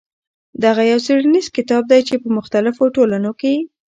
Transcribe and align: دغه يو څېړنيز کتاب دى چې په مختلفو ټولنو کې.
دغه 0.63 0.81
يو 0.91 0.99
څېړنيز 1.05 1.47
کتاب 1.57 1.83
دى 1.91 1.99
چې 2.07 2.15
په 2.21 2.27
مختلفو 2.37 2.83
ټولنو 2.95 3.31
کې. 3.41 3.55